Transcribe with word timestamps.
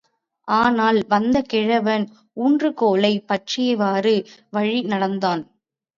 ஆனால் 0.47 0.99
வந்த 1.07 1.41
கிழவன் 1.43 2.05
ஊன்றுகோலைப் 2.37 3.27
பற்றியவாறு 3.27 4.15
வழி 4.49 4.81
நடந்தான். 4.85 5.43